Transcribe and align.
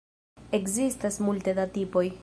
Ekzistas 0.59 1.21
multe 1.27 1.57
da 1.61 1.69
tipoj. 1.77 2.05